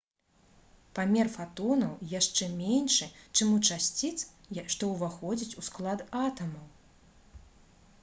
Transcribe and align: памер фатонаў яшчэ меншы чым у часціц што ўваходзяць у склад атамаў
памер 0.99 1.27
фатонаў 1.35 1.91
яшчэ 2.19 2.49
меншы 2.55 3.09
чым 3.35 3.53
у 3.59 3.61
часціц 3.69 4.27
што 4.77 4.93
ўваходзяць 4.95 5.57
у 5.63 5.71
склад 5.71 5.99
атамаў 6.27 6.67